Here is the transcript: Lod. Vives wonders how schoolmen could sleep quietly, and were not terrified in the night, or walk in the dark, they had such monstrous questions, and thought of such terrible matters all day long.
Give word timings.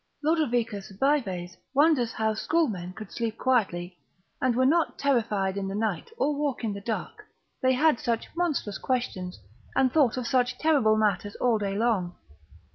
Lod. 0.23 0.39
Vives 0.49 1.57
wonders 1.75 2.11
how 2.13 2.33
schoolmen 2.33 2.91
could 2.91 3.11
sleep 3.11 3.37
quietly, 3.37 3.99
and 4.41 4.55
were 4.55 4.65
not 4.65 4.97
terrified 4.97 5.57
in 5.57 5.67
the 5.67 5.75
night, 5.75 6.09
or 6.17 6.33
walk 6.35 6.63
in 6.63 6.73
the 6.73 6.81
dark, 6.81 7.23
they 7.61 7.73
had 7.73 7.99
such 7.99 8.35
monstrous 8.35 8.79
questions, 8.79 9.39
and 9.75 9.91
thought 9.91 10.17
of 10.17 10.25
such 10.25 10.57
terrible 10.57 10.97
matters 10.97 11.35
all 11.35 11.59
day 11.59 11.77
long. 11.77 12.15